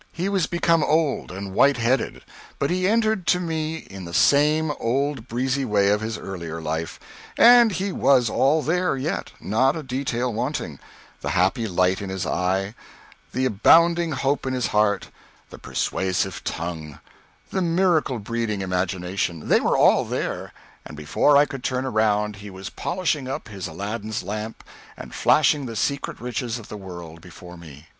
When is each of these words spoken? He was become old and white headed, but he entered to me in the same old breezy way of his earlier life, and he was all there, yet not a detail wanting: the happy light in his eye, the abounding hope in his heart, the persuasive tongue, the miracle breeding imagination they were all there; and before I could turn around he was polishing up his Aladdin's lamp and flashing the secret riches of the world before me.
He 0.11 0.29
was 0.29 0.47
become 0.47 0.83
old 0.83 1.31
and 1.31 1.53
white 1.53 1.77
headed, 1.77 2.23
but 2.57 2.71
he 2.71 2.87
entered 2.87 3.27
to 3.27 3.39
me 3.39 3.75
in 3.77 4.03
the 4.05 4.15
same 4.15 4.71
old 4.79 5.27
breezy 5.27 5.63
way 5.63 5.89
of 5.89 6.01
his 6.01 6.17
earlier 6.17 6.59
life, 6.59 6.99
and 7.37 7.71
he 7.71 7.91
was 7.91 8.27
all 8.27 8.63
there, 8.63 8.97
yet 8.97 9.31
not 9.39 9.75
a 9.75 9.83
detail 9.83 10.33
wanting: 10.33 10.79
the 11.19 11.29
happy 11.29 11.67
light 11.67 12.01
in 12.01 12.09
his 12.09 12.25
eye, 12.25 12.73
the 13.31 13.45
abounding 13.45 14.13
hope 14.13 14.47
in 14.47 14.53
his 14.55 14.65
heart, 14.65 15.11
the 15.51 15.59
persuasive 15.59 16.43
tongue, 16.43 16.97
the 17.51 17.61
miracle 17.61 18.17
breeding 18.17 18.63
imagination 18.63 19.49
they 19.49 19.59
were 19.59 19.77
all 19.77 20.03
there; 20.03 20.51
and 20.83 20.97
before 20.97 21.37
I 21.37 21.45
could 21.45 21.63
turn 21.63 21.85
around 21.85 22.37
he 22.37 22.49
was 22.49 22.71
polishing 22.71 23.27
up 23.27 23.49
his 23.49 23.67
Aladdin's 23.67 24.23
lamp 24.23 24.63
and 24.97 25.13
flashing 25.13 25.67
the 25.67 25.75
secret 25.75 26.19
riches 26.19 26.57
of 26.57 26.69
the 26.69 26.75
world 26.77 27.21
before 27.21 27.55
me. 27.55 27.85